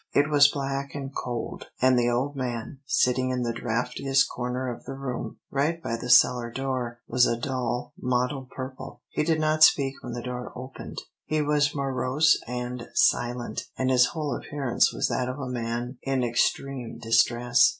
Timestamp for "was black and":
0.31-1.13